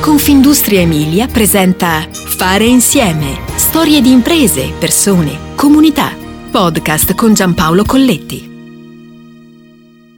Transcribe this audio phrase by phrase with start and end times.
[0.00, 3.38] Confindustria Emilia presenta Fare insieme.
[3.56, 6.16] Storie di imprese, persone, comunità.
[6.50, 8.48] Podcast con Giampaolo Colletti.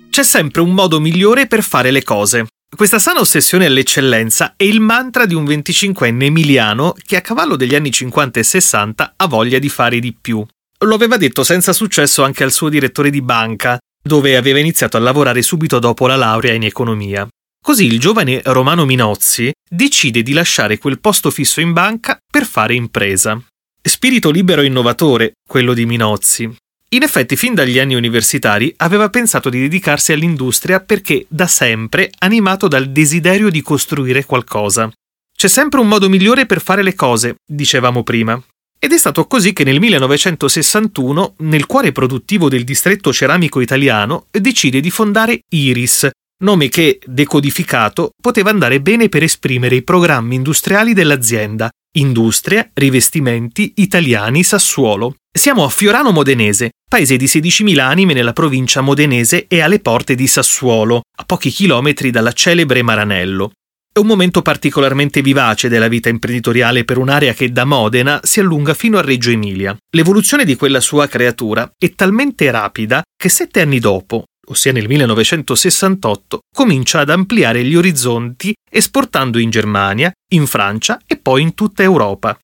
[0.09, 2.47] C'è sempre un modo migliore per fare le cose.
[2.75, 7.75] Questa sana ossessione all'eccellenza è il mantra di un 25enne emiliano che a cavallo degli
[7.75, 10.46] anni 50 e 60 ha voglia di fare di più.
[10.85, 15.01] Lo aveva detto senza successo anche al suo direttore di banca, dove aveva iniziato a
[15.01, 17.27] lavorare subito dopo la laurea in economia.
[17.65, 22.75] Così il giovane Romano Minozzi decide di lasciare quel posto fisso in banca per fare
[22.75, 23.41] impresa.
[23.80, 26.53] Spirito libero e innovatore, quello di Minozzi.
[26.89, 32.67] In effetti, fin dagli anni universitari aveva pensato di dedicarsi all'industria perché da sempre animato
[32.67, 34.91] dal desiderio di costruire qualcosa.
[35.33, 38.42] C'è sempre un modo migliore per fare le cose, dicevamo prima.
[38.77, 44.81] Ed è stato così che nel 1961, nel cuore produttivo del distretto ceramico italiano, decide
[44.81, 46.11] di fondare Iris,
[46.42, 51.70] nome che, decodificato, poteva andare bene per esprimere i programmi industriali dell'azienda.
[51.95, 55.14] Industria, rivestimenti, italiani, Sassuolo.
[55.30, 60.27] Siamo a Fiorano Modenese, paese di 16.000 anime nella provincia modenese e alle porte di
[60.27, 63.52] Sassuolo, a pochi chilometri dalla celebre Maranello.
[63.95, 68.72] È un momento particolarmente vivace della vita imprenditoriale per un'area che da Modena si allunga
[68.72, 69.77] fino a Reggio Emilia.
[69.95, 76.41] L'evoluzione di quella sua creatura è talmente rapida che sette anni dopo, ossia nel 1968,
[76.55, 82.39] comincia ad ampliare gli orizzonti esportando in Germania, in Francia e poi in tutta Europa.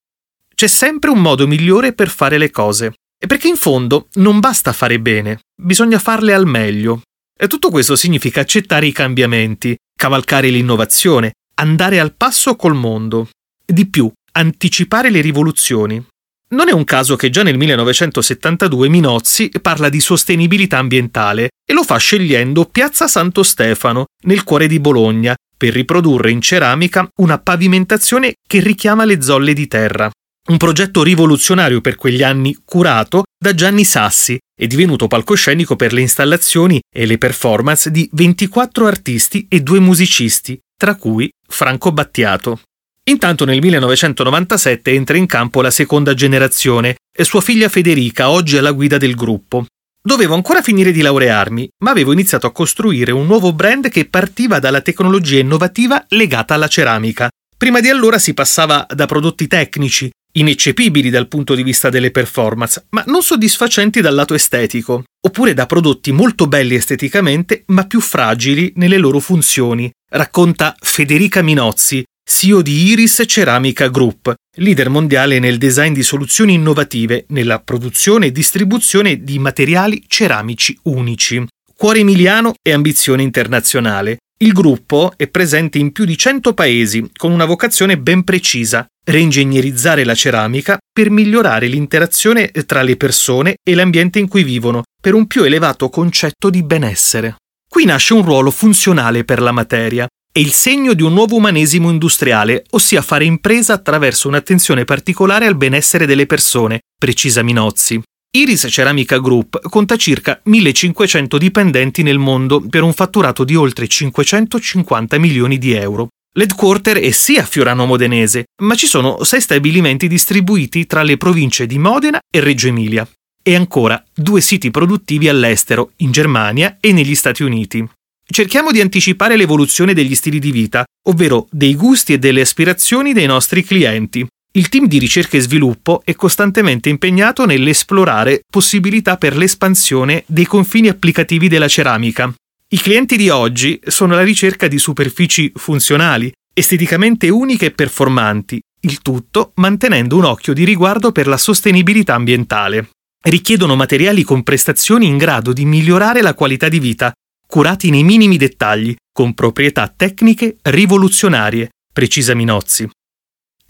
[0.54, 2.94] C'è sempre un modo migliore per fare le cose.
[3.20, 7.02] E perché in fondo non basta fare bene, bisogna farle al meglio.
[7.36, 13.28] E tutto questo significa accettare i cambiamenti, cavalcare l'innovazione, andare al passo col mondo.
[13.64, 16.04] Di più, anticipare le rivoluzioni.
[16.50, 21.82] Non è un caso che già nel 1972 Minozzi parla di sostenibilità ambientale e lo
[21.82, 28.34] fa scegliendo Piazza Santo Stefano, nel cuore di Bologna, per riprodurre in ceramica una pavimentazione
[28.46, 30.10] che richiama le zolle di terra.
[30.48, 36.00] Un progetto rivoluzionario per quegli anni curato da Gianni Sassi e divenuto palcoscenico per le
[36.00, 42.60] installazioni e le performance di 24 artisti e due musicisti, tra cui Franco Battiato.
[43.08, 48.72] Intanto nel 1997 entra in campo la seconda generazione e sua figlia Federica, oggi alla
[48.72, 49.64] guida del gruppo.
[50.00, 54.58] Dovevo ancora finire di laurearmi, ma avevo iniziato a costruire un nuovo brand che partiva
[54.58, 57.30] dalla tecnologia innovativa legata alla ceramica.
[57.56, 62.88] Prima di allora si passava da prodotti tecnici, ineccepibili dal punto di vista delle performance,
[62.90, 68.74] ma non soddisfacenti dal lato estetico, oppure da prodotti molto belli esteticamente, ma più fragili
[68.76, 75.94] nelle loro funzioni, racconta Federica Minozzi, CEO di Iris Ceramica Group, leader mondiale nel design
[75.94, 81.42] di soluzioni innovative nella produzione e distribuzione di materiali ceramici unici.
[81.74, 84.18] Cuore emiliano e ambizione internazionale.
[84.40, 90.04] Il gruppo è presente in più di 100 paesi con una vocazione ben precisa, reingegnerizzare
[90.04, 95.26] la ceramica per migliorare l'interazione tra le persone e l'ambiente in cui vivono, per un
[95.26, 97.36] più elevato concetto di benessere.
[97.66, 100.06] Qui nasce un ruolo funzionale per la materia,
[100.38, 105.56] è il segno di un nuovo umanesimo industriale, ossia fare impresa attraverso un'attenzione particolare al
[105.56, 108.00] benessere delle persone, precisa Minozzi.
[108.36, 115.18] Iris Ceramica Group conta circa 1500 dipendenti nel mondo per un fatturato di oltre 550
[115.18, 116.10] milioni di euro.
[116.34, 121.66] L'headquarter è sì a Fiorano Modenese, ma ci sono sei stabilimenti distribuiti tra le province
[121.66, 123.04] di Modena e Reggio Emilia.
[123.42, 127.84] E ancora due siti produttivi all'estero, in Germania e negli Stati Uniti.
[128.30, 133.26] Cerchiamo di anticipare l'evoluzione degli stili di vita, ovvero dei gusti e delle aspirazioni dei
[133.26, 134.24] nostri clienti.
[134.52, 140.88] Il team di ricerca e sviluppo è costantemente impegnato nell'esplorare possibilità per l'espansione dei confini
[140.88, 142.32] applicativi della ceramica.
[142.68, 149.00] I clienti di oggi sono alla ricerca di superfici funzionali, esteticamente uniche e performanti, il
[149.00, 152.90] tutto mantenendo un occhio di riguardo per la sostenibilità ambientale.
[153.22, 157.12] Richiedono materiali con prestazioni in grado di migliorare la qualità di vita,
[157.48, 162.88] curati nei minimi dettagli, con proprietà tecniche rivoluzionarie, precisa Minozzi.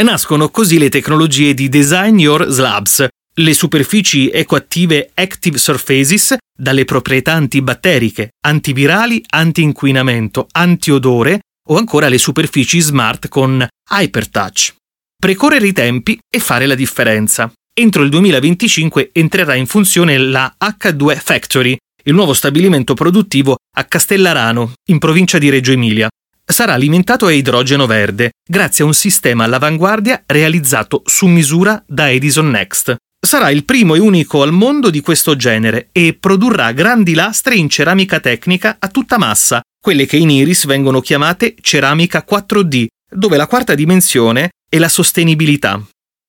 [0.02, 7.35] Nascono così le tecnologie di Design Your Slabs, le superfici ecoattive Active Surfaces, dalle proprietà
[7.35, 14.75] antibatteriche, antivirali, anti-inquinamento, antiodore o ancora le superfici smart con Hypertouch.
[15.17, 17.50] Precorrere i tempi e fare la differenza.
[17.73, 21.76] Entro il 2025 entrerà in funzione la H2 Factory,
[22.08, 26.08] il nuovo stabilimento produttivo a Castellarano, in provincia di Reggio Emilia.
[26.43, 32.49] Sarà alimentato a idrogeno verde, grazie a un sistema all'avanguardia realizzato su misura da Edison
[32.49, 32.96] Next.
[33.20, 37.69] Sarà il primo e unico al mondo di questo genere e produrrà grandi lastre in
[37.69, 43.46] ceramica tecnica a tutta massa, quelle che in Iris vengono chiamate ceramica 4D, dove la
[43.46, 45.78] quarta dimensione è la sostenibilità.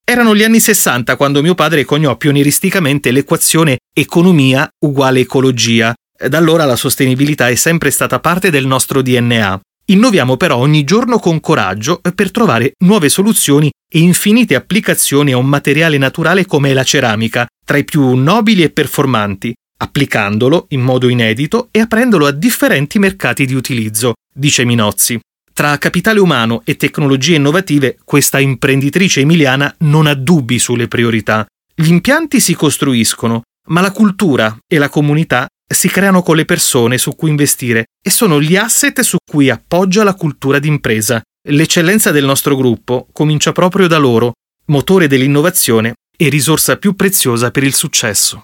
[0.10, 5.94] Erano gli anni 60 quando mio padre coniò pionieristicamente l'equazione economia uguale ecologia.
[6.28, 9.60] Da allora la sostenibilità è sempre stata parte del nostro DNA.
[9.86, 15.46] Innoviamo però ogni giorno con coraggio per trovare nuove soluzioni e infinite applicazioni a un
[15.46, 21.68] materiale naturale come la ceramica, tra i più nobili e performanti, applicandolo in modo inedito
[21.70, 25.20] e aprendolo a differenti mercati di utilizzo, dice Minozzi.
[25.60, 31.46] Tra capitale umano e tecnologie innovative, questa imprenditrice emiliana non ha dubbi sulle priorità.
[31.76, 36.98] Gli impianti si costruiscono, ma la cultura e la comunità si creano con le persone
[36.98, 41.22] su cui investire e sono gli asset su cui appoggia la cultura d'impresa.
[41.50, 44.36] L'eccellenza del nostro gruppo comincia proprio da loro,
[44.68, 48.44] motore dell'innovazione e risorsa più preziosa per il successo.